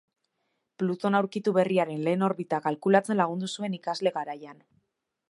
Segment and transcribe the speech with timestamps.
[0.83, 4.57] Pluton aurkitu berriaren lehen orbita kalkulatzen lagundu zuen ikasle-garaian.